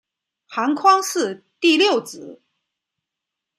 [0.47, 2.41] 韩匡嗣第六子。